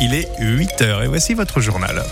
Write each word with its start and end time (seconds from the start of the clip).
il 0.00 0.14
est 0.14 0.28
8h 0.40 1.04
et 1.04 1.06
voici 1.06 1.34
votre 1.34 1.60
journal. 1.60 2.02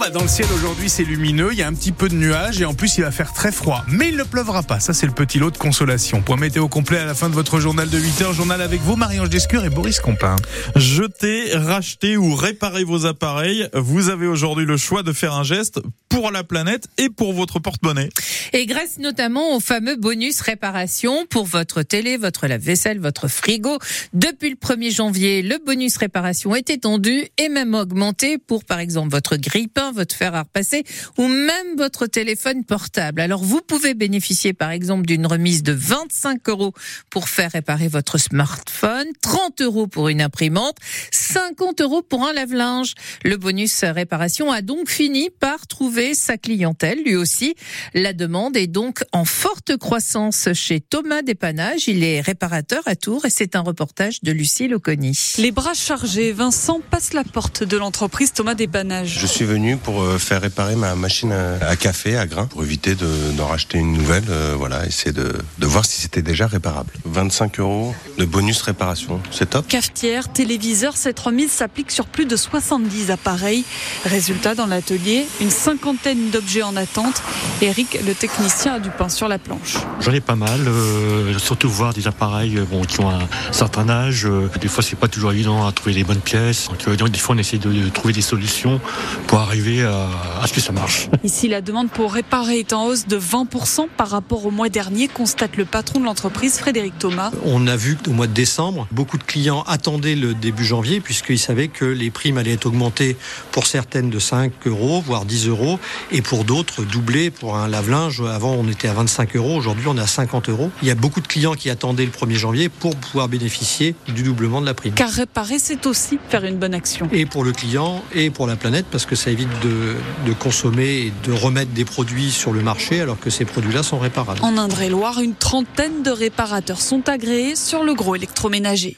Bah 0.00 0.08
dans 0.08 0.22
le 0.22 0.28
ciel 0.28 0.46
aujourd'hui 0.54 0.88
c'est 0.88 1.04
lumineux, 1.04 1.50
il 1.52 1.58
y 1.58 1.62
a 1.62 1.66
un 1.66 1.74
petit 1.74 1.92
peu 1.92 2.08
de 2.08 2.14
nuages 2.14 2.58
et 2.58 2.64
en 2.64 2.72
plus 2.72 2.96
il 2.96 3.02
va 3.02 3.10
faire 3.10 3.34
très 3.34 3.52
froid. 3.52 3.84
Mais 3.86 4.08
il 4.08 4.16
ne 4.16 4.22
pleuvra 4.22 4.62
pas, 4.62 4.80
ça 4.80 4.94
c'est 4.94 5.04
le 5.04 5.12
petit 5.12 5.38
lot 5.38 5.50
de 5.50 5.58
consolation. 5.58 6.22
Point 6.22 6.38
météo 6.38 6.68
complet 6.68 6.96
à 6.96 7.04
la 7.04 7.14
fin 7.14 7.28
de 7.28 7.34
votre 7.34 7.60
journal 7.60 7.90
de 7.90 8.00
8h, 8.00 8.32
journal 8.32 8.62
avec 8.62 8.80
vous 8.80 8.96
Marie-Ange 8.96 9.28
Descure 9.28 9.62
et 9.66 9.68
Boris 9.68 10.00
Compin. 10.00 10.36
Jetez, 10.74 11.50
rachetez 11.52 12.16
ou 12.16 12.34
réparez 12.34 12.84
vos 12.84 13.04
appareils, 13.04 13.68
vous 13.74 14.08
avez 14.08 14.26
aujourd'hui 14.26 14.64
le 14.64 14.78
choix 14.78 15.02
de 15.02 15.12
faire 15.12 15.34
un 15.34 15.42
geste 15.42 15.80
pour 16.08 16.30
la 16.30 16.44
planète 16.44 16.88
et 16.96 17.10
pour 17.10 17.34
votre 17.34 17.58
porte-monnaie. 17.58 18.08
Et 18.52 18.66
grâce 18.66 18.98
notamment 18.98 19.54
au 19.54 19.60
fameux 19.60 19.96
bonus 19.96 20.40
réparation 20.40 21.26
pour 21.26 21.44
votre 21.44 21.82
télé, 21.82 22.16
votre 22.16 22.46
lave-vaisselle, 22.46 22.98
votre 22.98 23.28
frigo. 23.28 23.78
Depuis 24.12 24.50
le 24.50 24.56
1er 24.56 24.94
janvier, 24.94 25.42
le 25.42 25.58
bonus 25.64 25.98
réparation 25.98 26.56
est 26.56 26.70
étendu 26.70 27.26
et 27.38 27.48
même 27.48 27.74
augmenté 27.74 28.38
pour 28.38 28.64
par 28.64 28.80
exemple 28.80 29.10
votre 29.10 29.36
grille-pain, 29.36 29.89
votre 29.92 30.14
fer 30.14 30.34
à 30.34 30.42
repasser 30.42 30.84
ou 31.18 31.26
même 31.26 31.76
votre 31.76 32.06
téléphone 32.06 32.64
portable. 32.64 33.20
Alors 33.20 33.42
vous 33.42 33.60
pouvez 33.60 33.94
bénéficier 33.94 34.52
par 34.52 34.70
exemple 34.70 35.06
d'une 35.06 35.26
remise 35.26 35.62
de 35.62 35.72
25 35.72 36.48
euros 36.48 36.72
pour 37.10 37.28
faire 37.28 37.52
réparer 37.52 37.88
votre 37.88 38.18
smartphone, 38.18 39.06
30 39.22 39.60
euros 39.62 39.86
pour 39.86 40.08
une 40.08 40.22
imprimante, 40.22 40.76
50 41.10 41.80
euros 41.80 42.02
pour 42.02 42.26
un 42.26 42.32
lave-linge. 42.32 42.94
Le 43.24 43.36
bonus 43.36 43.84
réparation 43.84 44.50
a 44.50 44.62
donc 44.62 44.88
fini 44.88 45.30
par 45.30 45.66
trouver 45.66 46.14
sa 46.14 46.36
clientèle 46.36 47.02
lui 47.02 47.16
aussi. 47.16 47.54
La 47.94 48.12
demande 48.12 48.56
est 48.56 48.66
donc 48.66 49.02
en 49.12 49.24
forte 49.24 49.76
croissance 49.76 50.48
chez 50.54 50.80
Thomas 50.80 51.22
Dépannage. 51.22 51.88
Il 51.88 52.04
est 52.04 52.20
réparateur 52.20 52.82
à 52.86 52.96
Tours 52.96 53.24
et 53.26 53.30
c'est 53.30 53.56
un 53.56 53.60
reportage 53.60 54.20
de 54.22 54.32
Lucie 54.32 54.72
Oconi. 54.72 55.18
Les 55.38 55.50
bras 55.50 55.74
chargés, 55.74 56.32
Vincent 56.32 56.80
passe 56.90 57.12
la 57.12 57.24
porte 57.24 57.62
de 57.64 57.76
l'entreprise 57.76 58.32
Thomas 58.32 58.54
Dépannage. 58.54 59.18
Je 59.20 59.26
suis 59.26 59.44
venu 59.44 59.76
pour 59.82 60.02
euh, 60.02 60.18
faire 60.18 60.40
réparer 60.42 60.76
ma 60.76 60.94
machine 60.94 61.32
à 61.32 61.76
café 61.76 62.16
à 62.16 62.26
grains 62.26 62.46
pour 62.46 62.62
éviter 62.62 62.94
d'en 63.36 63.46
racheter 63.46 63.78
une 63.78 63.92
nouvelle. 63.92 64.24
Euh, 64.28 64.54
voilà, 64.56 64.86
essayer 64.86 65.12
de, 65.12 65.32
de 65.58 65.66
voir 65.66 65.84
si 65.84 66.00
c'était 66.00 66.22
déjà 66.22 66.46
réparable. 66.46 66.92
25 67.04 67.60
euros 67.60 67.94
de 68.18 68.24
bonus 68.24 68.62
réparation, 68.62 69.20
c'est 69.30 69.50
top. 69.50 69.66
Cafetière, 69.68 70.32
téléviseur, 70.32 70.96
cette 70.96 71.18
remise 71.18 71.50
s'applique 71.50 71.90
sur 71.90 72.06
plus 72.06 72.26
de 72.26 72.36
70 72.36 73.10
appareils. 73.10 73.64
Résultat, 74.04 74.54
dans 74.54 74.66
l'atelier, 74.66 75.26
une 75.40 75.50
cinquantaine 75.50 76.30
d'objets 76.30 76.62
en 76.62 76.76
attente. 76.76 77.22
Eric, 77.62 77.98
le 78.06 78.14
technicien, 78.14 78.74
a 78.74 78.80
du 78.80 78.90
pain 78.90 79.08
sur 79.08 79.28
la 79.28 79.38
planche. 79.38 79.76
J'en 80.00 80.12
ai 80.12 80.20
pas 80.20 80.36
mal, 80.36 80.60
euh, 80.66 81.38
surtout 81.38 81.68
voir 81.68 81.94
des 81.94 82.06
appareils 82.06 82.58
bon, 82.70 82.82
qui 82.82 83.00
ont 83.00 83.10
un 83.10 83.28
certain 83.52 83.88
âge. 83.88 84.28
Des 84.60 84.68
fois, 84.68 84.82
c'est 84.82 84.96
pas 84.96 85.08
toujours 85.08 85.32
évident 85.32 85.66
à 85.66 85.72
trouver 85.72 85.94
les 85.94 86.04
bonnes 86.04 86.20
pièces. 86.20 86.68
Donc, 86.68 86.86
euh, 86.88 87.08
des 87.08 87.18
fois, 87.18 87.34
on 87.34 87.38
essaie 87.38 87.58
de, 87.58 87.70
de 87.72 87.88
trouver 87.88 88.12
des 88.12 88.22
solutions 88.22 88.80
pour 89.26 89.38
arriver 89.38 89.69
à, 89.82 90.08
à 90.42 90.46
ce 90.46 90.52
que 90.52 90.60
ça 90.60 90.72
marche. 90.72 91.08
Ici, 91.24 91.48
la 91.48 91.60
demande 91.60 91.90
pour 91.90 92.12
réparer 92.12 92.58
est 92.58 92.72
en 92.72 92.86
hausse 92.86 93.06
de 93.06 93.18
20% 93.18 93.88
par 93.96 94.10
rapport 94.10 94.44
au 94.46 94.50
mois 94.50 94.68
dernier, 94.68 95.08
constate 95.08 95.56
le 95.56 95.64
patron 95.64 96.00
de 96.00 96.04
l'entreprise, 96.04 96.58
Frédéric 96.58 96.98
Thomas. 96.98 97.30
On 97.44 97.66
a 97.66 97.76
vu 97.76 97.96
qu'au 97.96 98.12
mois 98.12 98.26
de 98.26 98.32
décembre, 98.32 98.86
beaucoup 98.90 99.18
de 99.18 99.22
clients 99.22 99.64
attendaient 99.66 100.16
le 100.16 100.34
début 100.34 100.64
janvier 100.64 101.00
puisqu'ils 101.00 101.38
savaient 101.38 101.68
que 101.68 101.84
les 101.84 102.10
primes 102.10 102.38
allaient 102.38 102.54
être 102.54 102.66
augmentées 102.66 103.16
pour 103.52 103.66
certaines 103.66 104.10
de 104.10 104.18
5 104.18 104.52
euros, 104.66 105.02
voire 105.04 105.24
10 105.24 105.48
euros, 105.48 105.78
et 106.10 106.22
pour 106.22 106.44
d'autres 106.44 106.84
doublées 106.84 107.30
pour 107.30 107.56
un 107.56 107.68
lave-linge. 107.68 108.22
Avant, 108.22 108.52
on 108.52 108.68
était 108.68 108.88
à 108.88 108.94
25 108.94 109.36
euros, 109.36 109.56
aujourd'hui, 109.56 109.86
on 109.88 109.96
est 109.96 110.02
à 110.02 110.06
50 110.06 110.48
euros. 110.48 110.70
Il 110.82 110.88
y 110.88 110.90
a 110.90 110.94
beaucoup 110.94 111.20
de 111.20 111.28
clients 111.28 111.54
qui 111.54 111.70
attendaient 111.70 112.04
le 112.04 112.10
1er 112.10 112.36
janvier 112.36 112.68
pour 112.68 112.96
pouvoir 112.96 113.28
bénéficier 113.28 113.94
du 114.08 114.22
doublement 114.22 114.60
de 114.60 114.66
la 114.66 114.74
prime. 114.74 114.94
Car 114.94 115.10
réparer, 115.10 115.58
c'est 115.58 115.86
aussi 115.86 116.18
faire 116.28 116.44
une 116.44 116.56
bonne 116.56 116.74
action. 116.74 117.08
Et 117.12 117.26
pour 117.26 117.44
le 117.44 117.52
client 117.52 118.02
et 118.14 118.30
pour 118.30 118.46
la 118.46 118.56
planète, 118.56 118.86
parce 118.90 119.06
que 119.06 119.14
ça 119.14 119.30
évite 119.30 119.48
de, 119.62 119.96
de 120.26 120.32
consommer 120.32 121.06
et 121.06 121.12
de 121.24 121.32
remettre 121.32 121.72
des 121.72 121.84
produits 121.84 122.30
sur 122.30 122.52
le 122.52 122.62
marché 122.62 123.00
alors 123.00 123.18
que 123.18 123.30
ces 123.30 123.44
produits-là 123.44 123.82
sont 123.82 123.98
réparables. 123.98 124.40
En 124.42 124.56
Indre-et-Loire, 124.56 125.20
une 125.20 125.34
trentaine 125.34 126.02
de 126.02 126.10
réparateurs 126.10 126.80
sont 126.80 127.08
agréés 127.08 127.56
sur 127.56 127.84
le 127.84 127.94
gros 127.94 128.16
électroménager. 128.16 128.96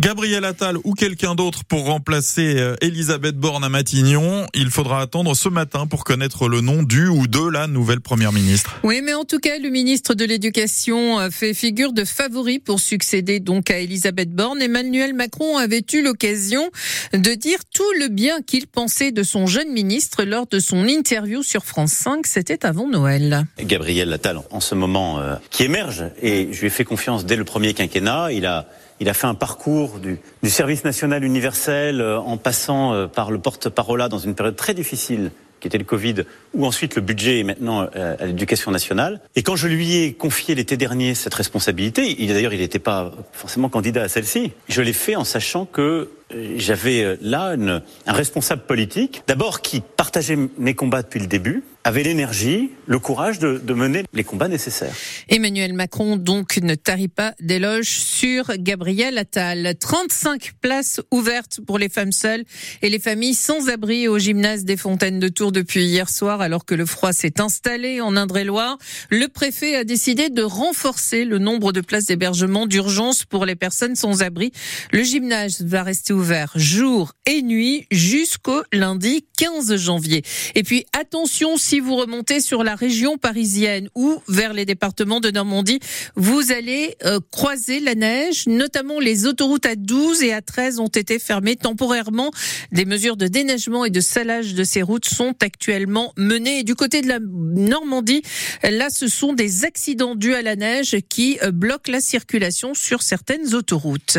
Gabriel 0.00 0.44
Attal 0.44 0.76
ou 0.82 0.94
quelqu'un 0.94 1.36
d'autre 1.36 1.62
pour 1.64 1.84
remplacer 1.84 2.56
euh, 2.58 2.74
Elisabeth 2.80 3.36
Borne 3.36 3.62
à 3.62 3.68
Matignon. 3.68 4.44
Il 4.52 4.70
faudra 4.70 5.00
attendre 5.00 5.36
ce 5.36 5.48
matin 5.48 5.86
pour 5.86 6.02
connaître 6.02 6.48
le 6.48 6.60
nom 6.60 6.82
du 6.82 7.06
ou 7.06 7.28
de 7.28 7.48
la 7.48 7.68
nouvelle 7.68 8.00
première 8.00 8.32
ministre. 8.32 8.80
Oui, 8.82 9.02
mais 9.04 9.14
en 9.14 9.24
tout 9.24 9.38
cas, 9.38 9.56
le 9.60 9.70
ministre 9.70 10.14
de 10.14 10.24
l'Éducation 10.24 11.20
euh, 11.20 11.30
fait 11.30 11.54
figure 11.54 11.92
de 11.92 12.04
favori 12.04 12.58
pour 12.58 12.80
succéder 12.80 13.38
donc 13.38 13.70
à 13.70 13.78
Elisabeth 13.78 14.32
Borne. 14.32 14.60
Emmanuel 14.60 15.14
Macron 15.14 15.58
avait 15.58 15.84
eu 15.92 16.02
l'occasion 16.02 16.68
de 17.12 17.34
dire 17.34 17.60
tout 17.72 17.92
le 18.00 18.08
bien 18.08 18.42
qu'il 18.42 18.66
pensait 18.66 19.12
de 19.12 19.22
son 19.22 19.46
jeune 19.46 19.72
ministre 19.72 20.24
lors 20.24 20.48
de 20.48 20.58
son 20.58 20.88
interview 20.88 21.44
sur 21.44 21.64
France 21.64 21.92
5. 21.92 22.26
C'était 22.26 22.66
avant 22.66 22.88
Noël. 22.88 23.46
Gabriel 23.60 24.12
Attal, 24.12 24.40
en 24.50 24.60
ce 24.60 24.74
moment, 24.74 25.20
euh, 25.20 25.36
qui 25.50 25.62
émerge, 25.62 26.04
et 26.20 26.48
je 26.50 26.60
lui 26.60 26.66
ai 26.66 26.70
fait 26.70 26.84
confiance 26.84 27.24
dès 27.24 27.36
le 27.36 27.44
premier 27.44 27.74
quinquennat. 27.74 28.32
Il 28.32 28.44
a 28.44 28.68
il 29.00 29.08
a 29.08 29.14
fait 29.14 29.26
un 29.26 29.34
parcours 29.34 29.98
du, 29.98 30.18
du 30.42 30.50
service 30.50 30.84
national 30.84 31.24
universel 31.24 32.00
euh, 32.00 32.18
en 32.18 32.36
passant 32.36 32.92
euh, 32.92 33.06
par 33.06 33.30
le 33.30 33.38
porte-parole 33.38 34.08
dans 34.08 34.18
une 34.18 34.34
période 34.34 34.56
très 34.56 34.74
difficile 34.74 35.30
qui 35.64 35.68
était 35.68 35.78
le 35.78 35.84
Covid, 35.84 36.24
ou 36.52 36.66
ensuite 36.66 36.94
le 36.94 37.00
budget 37.00 37.38
et 37.38 37.42
maintenant 37.42 37.88
euh, 37.96 38.16
à 38.20 38.26
l'éducation 38.26 38.70
nationale. 38.70 39.22
Et 39.34 39.42
quand 39.42 39.56
je 39.56 39.66
lui 39.66 39.96
ai 39.96 40.12
confié 40.12 40.54
l'été 40.54 40.76
dernier 40.76 41.14
cette 41.14 41.32
responsabilité, 41.32 42.16
il 42.22 42.28
d'ailleurs 42.28 42.52
il 42.52 42.60
n'était 42.60 42.78
pas 42.78 43.12
forcément 43.32 43.70
candidat 43.70 44.02
à 44.02 44.08
celle-ci, 44.08 44.52
je 44.68 44.82
l'ai 44.82 44.92
fait 44.92 45.16
en 45.16 45.24
sachant 45.24 45.64
que 45.64 46.10
euh, 46.34 46.54
j'avais 46.58 47.02
euh, 47.02 47.16
là 47.22 47.54
une, 47.54 47.80
un 48.06 48.12
responsable 48.12 48.60
politique, 48.66 49.22
d'abord 49.26 49.62
qui 49.62 49.80
partageait 49.80 50.36
mes 50.58 50.74
combats 50.74 51.00
depuis 51.00 51.20
le 51.20 51.28
début, 51.28 51.64
avait 51.84 52.02
l'énergie, 52.02 52.70
le 52.86 52.98
courage 52.98 53.38
de, 53.38 53.60
de, 53.62 53.74
mener 53.74 54.04
les 54.14 54.24
combats 54.24 54.48
nécessaires. 54.48 54.94
Emmanuel 55.28 55.74
Macron 55.74 56.16
donc 56.16 56.56
ne 56.56 56.74
tarit 56.74 57.08
pas 57.08 57.34
d'éloges 57.40 57.90
sur 57.90 58.52
Gabriel 58.56 59.18
Attal. 59.18 59.74
35 59.78 60.52
places 60.62 61.02
ouvertes 61.10 61.60
pour 61.66 61.78
les 61.78 61.90
femmes 61.90 62.12
seules 62.12 62.44
et 62.80 62.88
les 62.88 62.98
familles 62.98 63.34
sans 63.34 63.68
abri 63.68 64.08
au 64.08 64.18
gymnase 64.18 64.64
des 64.64 64.78
Fontaines 64.78 65.20
de 65.20 65.28
Tours 65.28 65.52
depuis 65.52 65.84
hier 65.84 66.08
soir 66.08 66.40
alors 66.40 66.64
que 66.64 66.74
le 66.74 66.86
froid 66.86 67.12
s'est 67.12 67.38
installé 67.38 68.00
en 68.00 68.16
Indre-et-Loire. 68.16 68.78
Le 69.10 69.28
préfet 69.28 69.76
a 69.76 69.84
décidé 69.84 70.30
de 70.30 70.42
renforcer 70.42 71.26
le 71.26 71.38
nombre 71.38 71.72
de 71.72 71.82
places 71.82 72.06
d'hébergement 72.06 72.66
d'urgence 72.66 73.24
pour 73.24 73.44
les 73.44 73.56
personnes 73.56 73.94
sans 73.94 74.22
abri. 74.22 74.52
Le 74.90 75.02
gymnase 75.02 75.60
va 75.60 75.82
rester 75.82 76.14
ouvert 76.14 76.52
jour 76.54 77.12
et 77.26 77.42
nuit 77.42 77.86
jusqu'au 77.90 78.62
lundi 78.72 79.26
15 79.36 79.76
janvier. 79.76 80.22
Et 80.54 80.62
puis 80.62 80.86
attention 80.98 81.58
si 81.58 81.73
vous 81.80 81.96
remontez 81.96 82.40
sur 82.40 82.64
la 82.64 82.74
région 82.74 83.18
parisienne 83.18 83.88
ou 83.94 84.20
vers 84.28 84.52
les 84.52 84.64
départements 84.64 85.20
de 85.20 85.30
Normandie, 85.30 85.80
vous 86.16 86.52
allez 86.52 86.96
euh, 87.04 87.20
croiser 87.30 87.80
la 87.80 87.94
neige, 87.94 88.46
notamment 88.46 89.00
les 89.00 89.26
autoroutes 89.26 89.66
à 89.66 89.76
12 89.76 90.22
et 90.22 90.32
à 90.32 90.42
13 90.42 90.78
ont 90.80 90.88
été 90.88 91.18
fermées 91.18 91.56
temporairement. 91.56 92.30
Des 92.72 92.84
mesures 92.84 93.16
de 93.16 93.26
déneigement 93.26 93.84
et 93.84 93.90
de 93.90 94.00
salage 94.00 94.54
de 94.54 94.64
ces 94.64 94.82
routes 94.82 95.06
sont 95.06 95.34
actuellement 95.40 96.12
menées. 96.16 96.60
Et 96.60 96.64
du 96.64 96.74
côté 96.74 97.02
de 97.02 97.08
la 97.08 97.18
Normandie, 97.20 98.22
là 98.62 98.90
ce 98.90 99.08
sont 99.08 99.32
des 99.32 99.64
accidents 99.64 100.14
dus 100.14 100.34
à 100.34 100.42
la 100.42 100.56
neige 100.56 100.96
qui 101.08 101.38
euh, 101.42 101.50
bloquent 101.50 101.90
la 101.90 102.00
circulation 102.00 102.74
sur 102.74 103.02
certaines 103.02 103.54
autoroutes. 103.54 104.18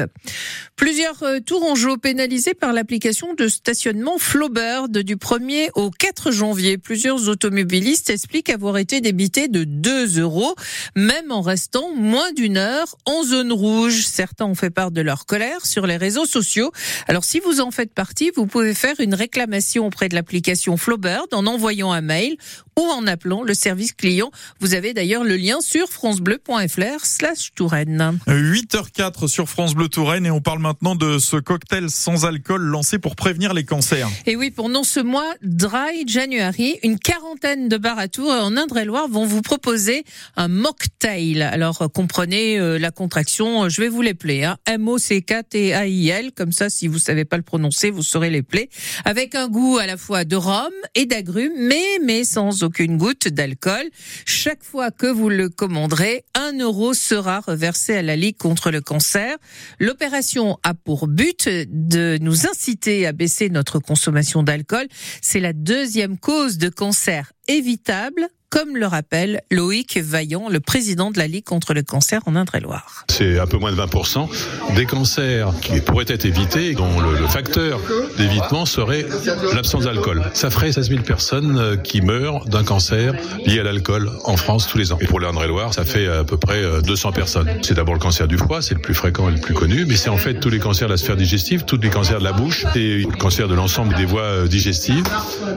Plusieurs 0.75 1.23
euh, 1.23 1.39
tourangeaux 1.39 1.97
pénalisés 1.97 2.53
par 2.53 2.73
l'application 2.73 3.33
de 3.33 3.47
stationnement 3.47 4.17
Flowbird 4.17 4.97
du 4.97 5.15
1er 5.15 5.69
au 5.75 5.89
4 5.89 6.31
janvier. 6.31 6.77
Plusieurs 6.77 7.29
automobilistes 7.45 8.09
expliquent 8.09 8.49
avoir 8.49 8.77
été 8.77 9.01
débités 9.01 9.47
de 9.47 9.63
2 9.63 10.19
euros, 10.19 10.55
même 10.95 11.31
en 11.31 11.41
restant 11.41 11.93
moins 11.95 12.31
d'une 12.33 12.57
heure 12.57 12.95
en 13.05 13.23
zone 13.23 13.51
rouge. 13.51 14.05
Certains 14.05 14.45
ont 14.45 14.55
fait 14.55 14.69
part 14.69 14.91
de 14.91 15.01
leur 15.01 15.25
colère 15.25 15.65
sur 15.65 15.87
les 15.87 15.97
réseaux 15.97 16.25
sociaux. 16.25 16.71
Alors 17.07 17.23
si 17.23 17.39
vous 17.39 17.61
en 17.61 17.71
faites 17.71 17.93
partie, 17.93 18.31
vous 18.35 18.45
pouvez 18.45 18.73
faire 18.73 18.95
une 18.99 19.15
réclamation 19.15 19.87
auprès 19.87 20.09
de 20.09 20.15
l'application 20.15 20.77
Flowbird 20.77 21.33
en 21.33 21.45
envoyant 21.47 21.91
un 21.91 22.01
mail 22.01 22.37
ou 22.77 22.83
en 22.83 23.07
appelant 23.07 23.43
le 23.43 23.53
service 23.53 23.93
client. 23.93 24.31
Vous 24.59 24.73
avez 24.73 24.93
d'ailleurs 24.93 25.23
le 25.23 25.35
lien 25.35 25.61
sur 25.61 25.87
francebleu.fr 25.89 27.05
slash 27.05 27.51
Touraine. 27.55 28.19
8h04 28.27 29.27
sur 29.27 29.49
France 29.49 29.75
Bleu 29.75 29.87
Touraine 29.87 30.25
et 30.25 30.31
on 30.31 30.41
parle 30.41 30.59
maintenant 30.59 30.95
de 30.95 31.19
ce 31.19 31.37
cocktail 31.37 31.55
cocktail 31.55 31.89
sans 31.89 32.25
alcool 32.25 32.61
lancé 32.61 32.99
pour 32.99 33.15
prévenir 33.15 33.53
les 33.53 33.63
cancers. 33.63 34.09
Et 34.25 34.35
oui, 34.35 34.51
pendant 34.51 34.83
ce 34.83 34.99
mois 34.99 35.33
Dry 35.41 36.05
January, 36.05 36.77
une 36.83 36.99
quarantaine 36.99 37.34
de 37.35 37.77
bars 37.77 37.99
en 38.17 38.55
Indre-et-Loire 38.55 39.07
vont 39.09 39.25
vous 39.25 39.41
proposer 39.41 40.03
un 40.37 40.47
mocktail. 40.47 41.41
Alors 41.41 41.81
euh, 41.81 41.87
comprenez 41.87 42.57
euh, 42.57 42.79
la 42.79 42.91
contraction, 42.91 43.67
je 43.67 43.81
vais 43.81 43.89
vous 43.89 44.01
l'épeler. 44.01 44.43
Hein. 44.43 44.57
M-O-C-K-T-A-I-L, 44.65 46.31
comme 46.31 46.51
ça 46.51 46.69
si 46.69 46.87
vous 46.87 46.97
savez 46.97 47.25
pas 47.25 47.37
le 47.37 47.43
prononcer, 47.43 47.91
vous 47.91 48.03
saurez 48.03 48.29
l'épeler. 48.29 48.69
Avec 49.03 49.35
un 49.35 49.47
goût 49.49 49.77
à 49.77 49.85
la 49.85 49.97
fois 49.97 50.23
de 50.23 50.35
rhum 50.35 50.71
et 50.95 51.05
d'agrumes, 51.05 51.53
mais, 51.57 51.99
mais 52.03 52.23
sans 52.23 52.63
aucune 52.63 52.97
goutte 52.97 53.27
d'alcool. 53.27 53.83
Chaque 54.25 54.63
fois 54.63 54.91
que 54.91 55.07
vous 55.07 55.29
le 55.29 55.49
commanderez, 55.49 56.23
un 56.35 56.57
euro 56.57 56.93
sera 56.93 57.41
reversé 57.41 57.95
à 57.95 58.01
la 58.01 58.15
Ligue 58.15 58.37
contre 58.37 58.71
le 58.71 58.81
cancer. 58.81 59.35
L'opération 59.79 60.57
a 60.63 60.73
pour 60.73 61.07
but 61.07 61.49
de 61.49 62.17
nous 62.21 62.47
inciter 62.47 63.05
à 63.05 63.11
baisser 63.11 63.49
notre 63.49 63.79
consommation 63.79 64.41
d'alcool. 64.41 64.87
C'est 65.21 65.41
la 65.41 65.53
deuxième 65.53 66.17
cause 66.17 66.57
de 66.57 66.69
cancer 66.69 67.24
évitable 67.47 68.29
comme 68.55 68.77
le 68.77 68.87
rappelle 68.87 69.41
Loïc 69.51 69.97
Vaillant, 69.97 70.47
le 70.47 70.61
président 70.61 71.11
de 71.11 71.17
la 71.17 71.27
Ligue 71.27 71.43
contre 71.43 71.73
le 71.73 71.83
cancer 71.83 72.21
en 72.25 72.37
Indre-et-Loire. 72.37 73.03
C'est 73.09 73.37
un 73.37 73.47
peu 73.47 73.57
moins 73.57 73.73
de 73.73 73.75
20% 73.75 74.29
des 74.77 74.85
cancers 74.85 75.51
qui 75.61 75.81
pourraient 75.81 76.05
être 76.07 76.23
évités, 76.23 76.73
dont 76.73 77.01
le, 77.01 77.27
facteur 77.27 77.81
d'évitement 78.17 78.65
serait 78.65 79.05
l'absence 79.53 79.83
d'alcool. 79.83 80.23
Ça 80.33 80.49
ferait 80.49 80.71
16 80.71 80.87
000 80.87 81.01
personnes 81.01 81.57
euh, 81.57 81.75
qui 81.75 81.99
meurent 81.99 82.45
d'un 82.45 82.63
cancer 82.63 83.13
lié 83.45 83.59
à 83.59 83.63
l'alcool 83.63 84.09
en 84.23 84.37
France 84.37 84.69
tous 84.69 84.77
les 84.77 84.93
ans. 84.93 84.99
Et 85.01 85.05
pour 85.05 85.19
l'Indre-et-Loire, 85.19 85.73
ça 85.73 85.83
fait 85.83 86.07
à 86.07 86.23
peu 86.23 86.37
près 86.37 86.63
200 86.81 87.11
personnes. 87.11 87.49
C'est 87.61 87.73
d'abord 87.73 87.95
le 87.95 87.99
cancer 87.99 88.25
du 88.25 88.37
foie, 88.37 88.61
c'est 88.61 88.75
le 88.75 88.81
plus 88.81 88.93
fréquent 88.93 89.27
et 89.27 89.33
le 89.33 89.41
plus 89.41 89.53
connu, 89.53 89.85
mais 89.85 89.97
c'est 89.97 90.09
en 90.09 90.17
fait 90.17 90.35
tous 90.35 90.49
les 90.49 90.59
cancers 90.59 90.87
de 90.87 90.93
la 90.93 90.97
sphère 90.97 91.17
digestive, 91.17 91.65
tous 91.65 91.81
les 91.81 91.89
cancers 91.89 92.19
de 92.19 92.23
la 92.23 92.31
bouche 92.31 92.65
et 92.73 92.99
le 92.99 93.17
cancer 93.17 93.49
de 93.49 93.53
l'ensemble 93.53 93.95
des 93.95 94.05
voies 94.05 94.21
euh, 94.21 94.47
digestives. 94.47 95.03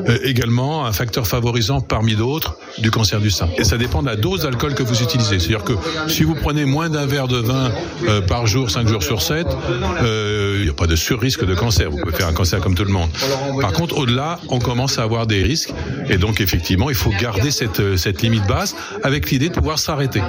Euh, 0.09 0.19
également 0.25 0.85
un 0.85 0.93
facteur 0.93 1.29
favorisant 1.29 1.81
parmi 1.81 2.17
d'autres 2.17 2.59
cancer 2.91 3.21
du 3.21 3.31
sein. 3.31 3.49
Et 3.57 3.65
ça 3.65 3.79
dépend 3.79 4.03
de 4.03 4.07
la 4.07 4.17
dose 4.17 4.43
d'alcool 4.43 4.75
que 4.75 4.83
vous 4.83 5.03
utilisez. 5.03 5.39
C'est-à-dire 5.39 5.65
que 5.65 5.75
si 6.09 6.23
vous 6.23 6.35
prenez 6.35 6.65
moins 6.65 6.89
d'un 6.89 7.07
verre 7.07 7.29
de 7.29 7.39
vin 7.39 7.71
euh, 8.07 8.21
par 8.21 8.47
jour, 8.47 8.71
5 8.71 8.87
jours 8.89 9.03
sur 9.03 9.23
7, 9.23 9.47
il 10.59 10.63
n'y 10.65 10.71
a 10.71 10.75
pas 10.75 10.87
de 10.87 10.97
sur-risque 10.97 11.45
de 11.45 11.55
cancer. 11.55 11.91
Vous 11.91 11.99
pouvez 11.99 12.15
faire 12.15 12.29
un 12.29 12.33
cancer 12.33 12.61
comme 12.61 12.75
tout 12.75 12.85
le 12.85 12.93
monde. 12.93 13.11
Par 13.61 13.73
contre, 13.73 13.99
au-delà, 13.99 14.39
on 14.49 14.59
commence 14.59 14.99
à 14.99 15.03
avoir 15.03 15.27
des 15.27 15.43
risques. 15.43 15.73
Et 16.09 16.19
donc, 16.19 16.41
effectivement, 16.41 16.91
il 16.91 16.97
faut 16.97 17.13
garder 17.21 17.51
cette, 17.51 17.97
cette 17.97 18.23
limite 18.23 18.47
basse 18.47 18.75
avec 19.03 19.31
l'idée 19.31 19.49
de 19.49 19.55
pouvoir 19.55 19.79
s'arrêter. 19.79 20.23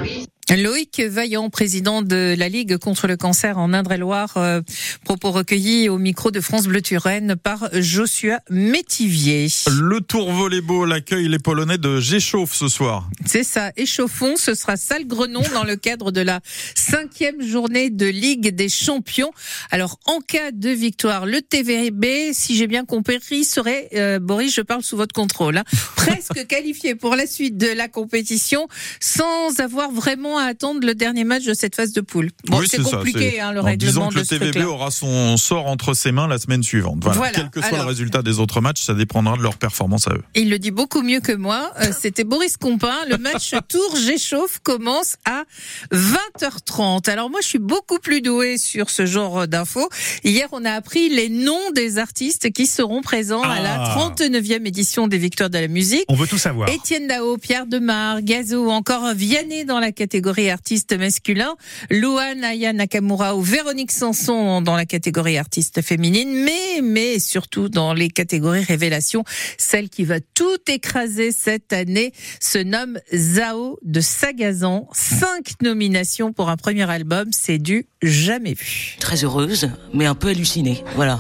Loïc 0.58 1.00
Vaillant, 1.00 1.52
président 1.52 2.02
de 2.02 2.34
la 2.36 2.50
Ligue 2.50 2.78
contre 2.78 3.08
le 3.08 3.18
cancer 3.18 3.60
en 3.60 3.72
Indre-et-Loire, 3.72 4.34
euh, 4.38 4.62
propos 5.04 5.30
recueillis 5.30 5.90
au 5.90 6.00
micro 6.00 6.32
de 6.32 6.42
France 6.42 6.66
Bleu 6.66 6.82
Turenne 6.82 7.36
par 7.36 7.70
Joshua 7.74 8.40
Métivier. 8.50 9.48
Le 9.68 10.02
Tour 10.02 10.32
Volleyball 10.32 10.92
accueille 10.92 11.28
les 11.28 11.38
Polonais 11.38 11.78
de 11.78 12.00
Géchauffe 12.00 12.56
ce 12.56 12.68
soir. 12.68 13.08
C'est 13.28 13.44
ça, 13.44 13.72
échauffons, 13.78 14.38
ce 14.38 14.56
sera 14.56 14.76
salle 14.76 15.06
Grenon 15.06 15.44
dans 15.54 15.64
le 15.64 15.76
cadre 15.76 16.12
de 16.12 16.22
la 16.22 16.40
cinquième 16.74 17.46
journée 17.46 17.92
de 17.92 18.08
Ligue 18.08 18.56
des 18.56 18.70
Champions. 18.70 19.32
Alors, 19.70 20.00
en 20.06 20.20
cas 20.20 20.52
de 20.52 20.70
victoire, 20.70 21.28
le 21.28 21.42
TVB, 21.42 22.34
si 22.34 22.56
j'ai 22.56 22.68
bien 22.68 22.86
compris, 22.86 23.44
serait, 23.44 23.90
euh, 23.94 24.18
Boris, 24.18 24.54
je 24.54 24.62
parle 24.62 24.82
sous 24.82 24.98
votre 24.98 25.14
contrôle, 25.14 25.58
hein, 25.58 25.64
presque 25.96 26.46
qualifié 26.48 26.96
pour 26.96 27.16
la 27.16 27.28
suite 27.28 27.58
de 27.58 27.68
la 27.68 27.88
compétition 27.88 28.68
sans 29.00 29.60
avoir 29.60 29.92
vraiment 29.92 30.39
à 30.40 30.46
attendre 30.46 30.86
le 30.86 30.96
dernier 30.96 31.24
match 31.24 31.44
de 31.46 31.54
cette 31.54 31.76
phase 31.76 31.92
de 31.94 32.02
poule. 32.02 32.30
Bon, 32.48 32.60
Oui, 32.60 32.68
c'est 32.70 32.82
ça, 32.82 32.98
compliqué, 32.98 33.32
c'est- 33.36 33.40
hein, 33.40 33.52
le 33.52 33.60
en 33.62 33.64
règlement 33.64 33.92
disant 33.92 34.10
que 34.10 34.16
de 34.16 34.20
le 34.20 34.26
TVB 34.52 34.66
aura 34.66 34.90
son 34.92 35.38
sort 35.38 35.68
entre 35.68 35.94
ses 35.94 36.12
mains 36.12 36.28
la 36.28 36.40
semaine 36.40 36.64
suivante. 36.64 37.00
Voilà. 37.04 37.18
Voilà. 37.18 37.34
Quel 37.34 37.50
que 37.50 37.60
soit 37.62 37.70
Alors- 37.70 37.84
le 37.84 37.90
résultat 37.90 38.22
des 38.22 38.40
autres 38.40 38.62
matchs, 38.62 38.82
ça 38.84 38.94
dépendra 38.94 39.38
de 39.38 39.42
leur 39.44 39.58
performance 39.58 40.08
à 40.08 40.14
eux. 40.14 40.24
Il 40.36 40.50
le 40.50 40.58
dit 40.60 40.72
beaucoup 40.72 41.02
mieux 41.02 41.20
que 41.20 41.34
moi. 41.34 41.72
Euh, 41.82 41.92
C'était 42.00 42.24
Boris 42.24 42.58
Compin. 42.58 42.96
Le 43.10 43.18
match 43.18 43.54
Tour 43.70 43.96
Géchauffe 43.98 44.60
commence 44.64 45.16
à 45.26 45.44
20h30. 45.92 47.10
Alors 47.10 47.30
moi, 47.30 47.40
je 47.42 47.48
suis 47.48 47.60
beaucoup 47.60 48.00
plus 48.00 48.22
douée 48.22 48.58
sur 48.58 48.90
ce 48.90 49.06
genre 49.06 49.48
d'infos. 49.48 49.90
Hier, 50.24 50.48
on 50.52 50.66
a 50.66 50.72
appris 50.72 51.10
les 51.10 51.30
noms 51.30 51.72
des 51.76 51.98
artistes 51.98 52.52
qui 52.52 52.66
seront 52.68 53.02
présents 53.02 53.42
à 53.44 53.62
la 53.62 53.84
Ah. 53.84 53.96
39e 53.96 54.66
édition 54.66 55.08
des 55.08 55.18
Victoires 55.18 55.50
de 55.50 55.58
la 55.60 55.68
musique. 55.68 56.06
On 56.08 56.16
veut 56.16 56.28
tout 56.28 56.38
savoir. 56.38 56.70
Étienne 56.70 57.08
Dao, 57.08 57.38
Pierre 57.38 57.66
Demar, 57.66 58.22
Gazo 58.22 58.70
encore 58.70 59.14
Vianney 59.14 59.66
dans 59.66 59.80
la 59.80 59.92
catégorie 59.92 60.29
artiste 60.38 60.96
masculin, 60.98 61.56
Luan 61.90 62.44
Aya 62.44 62.72
Nakamura 62.74 63.36
ou 63.36 63.42
Véronique 63.42 63.92
Sanson 63.92 64.62
dans 64.62 64.76
la 64.76 64.86
catégorie 64.86 65.38
artiste 65.38 65.82
féminine, 65.82 66.30
mais, 66.44 66.82
mais 66.84 67.20
surtout 67.20 67.68
dans 67.70 67.94
les 67.94 68.10
catégories 68.10 68.64
révélation, 68.64 69.24
celle 69.58 69.90
qui 69.90 70.04
va 70.04 70.20
tout 70.20 70.58
écraser 70.68 71.32
cette 71.32 71.74
année 71.74 72.14
se 72.40 72.60
nomme 72.60 73.00
Zao 73.14 73.80
de 73.84 74.02
Sagazan. 74.02 74.88
Cinq 74.94 75.54
nominations 75.62 76.32
pour 76.32 76.50
un 76.50 76.58
premier 76.58 76.90
album, 76.90 77.30
c'est 77.32 77.58
du 77.58 77.88
jamais 78.04 78.54
vu. 78.54 78.96
très 79.00 79.24
heureuse, 79.24 79.70
mais 79.94 80.06
un 80.06 80.16
peu 80.16 80.28
hallucinée. 80.30 80.84
Voilà. 80.96 81.20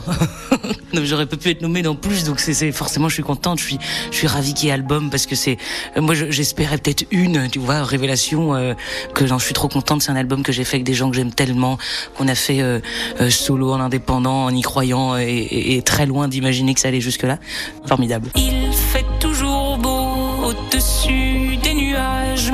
J'aurais 0.94 1.25
pas 1.27 1.38
pu 1.38 1.50
être 1.50 1.62
nommée 1.62 1.81
dans 1.81 1.95
plus, 1.95 2.23
donc 2.23 2.39
c'est 2.39 2.71
forcément 2.71 3.09
je 3.09 3.15
suis 3.15 3.23
contente, 3.23 3.59
je 3.59 3.65
suis 3.65 3.77
je 4.12 4.15
suis 4.17 4.27
ravie 4.27 4.53
qu'il 4.53 4.67
y 4.67 4.69
ait 4.69 4.73
album 4.73 5.09
parce 5.09 5.25
que 5.25 5.35
c'est 5.35 5.57
moi 5.97 6.15
je- 6.15 6.31
j'espérais 6.31 6.77
peut-être 6.77 7.05
une, 7.12 7.47
tu 7.50 7.59
vois, 7.59 7.83
révélation 7.83 8.55
euh, 8.55 8.73
que 9.13 9.25
j'en 9.28 9.40
suis 9.40 9.54
trop 9.54 9.68
contente. 9.68 10.01
C'est 10.01 10.12
un 10.12 10.16
album 10.16 10.44
que 10.44 10.51
j'ai 10.51 10.63
fait 10.63 10.78
avec 10.78 10.86
des 10.86 10.94
gens 10.94 11.10
que 11.10 11.16
j'aime 11.16 11.31
tellement, 11.34 11.78
qu'on 12.18 12.28
a 12.28 12.36
fait 12.36 12.62
euh, 12.62 12.80
euh, 13.22 13.30
solo 13.30 13.72
en 13.74 13.80
indépendant, 13.80 14.46
en 14.46 14.50
y 14.56 14.62
croyant 14.62 15.18
et, 15.18 15.24
et- 15.24 15.75
et 15.78 15.81
très 15.81 16.06
loin 16.06 16.28
d'imaginer 16.28 16.74
que 16.74 16.80
ça 16.80 16.88
allait 16.90 17.01
jusque 17.01 17.24
là. 17.24 17.38
Formidable. 17.86 18.30
Il 18.36 18.72
fait 18.74 19.06
toujours 19.19 19.78
beau 19.78 20.07
au-dessus 20.46 21.49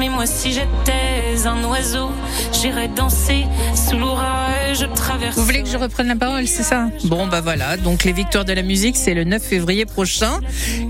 mais 0.06 0.10
moi 0.14 0.26
si 0.28 0.52
j'étais 0.52 1.48
un 1.48 1.64
oiseau, 1.64 2.10
j'irais 2.54 2.88
danser 2.88 3.46
sous 3.76 3.98
l'orage, 3.98 4.88
traverser. 4.96 5.40
Vous 5.40 5.46
voulez 5.46 5.64
que 5.64 5.70
je 5.70 5.78
reprenne 5.78 6.08
la 6.08 6.16
parole, 6.16 6.48
c'est 6.48 6.64
ça? 6.64 6.90
Bon, 7.06 7.28
bah 7.28 7.42
voilà. 7.42 7.78
Donc 7.78 8.04
les 8.04 8.14
victoires 8.14 8.46
de 8.46 8.54
la 8.54 8.62
musique, 8.62 8.96
c'est 8.96 9.14
le 9.14 9.24
9 9.24 9.42
février 9.42 9.86
prochain. 9.86 10.40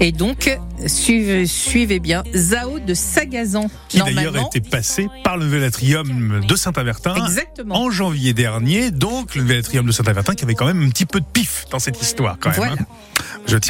Et 0.01 0.11
donc, 0.11 0.57
suivez, 0.85 1.45
suivez 1.45 1.99
bien 1.99 2.23
Zao 2.35 2.79
de 2.79 2.93
Sagazan. 2.93 3.69
Qui 3.89 3.99
d'ailleurs 3.99 4.35
était 4.37 4.61
passé 4.61 5.07
par 5.23 5.37
le 5.37 5.45
nouvel 5.45 5.63
atrium 5.63 6.41
de 6.47 6.55
Saint-Avertin 6.55 7.15
Exactement. 7.15 7.75
en 7.75 7.89
janvier 7.89 8.33
dernier. 8.33 8.91
Donc 8.91 9.35
le 9.35 9.43
nouvel 9.43 9.59
atrium 9.59 9.85
de 9.85 9.91
Saint-Avertin 9.91 10.35
qui 10.35 10.43
avait 10.43 10.55
quand 10.55 10.65
même 10.67 10.83
un 10.83 10.89
petit 10.89 11.05
peu 11.05 11.19
de 11.21 11.25
pif 11.31 11.65
dans 11.71 11.79
cette 11.79 12.01
histoire 12.01 12.37
quand 12.39 12.49
même. 12.49 12.57
Voilà. 12.57 12.73
hein. 12.73 12.85
Je 13.47 13.57
tiens 13.57 13.59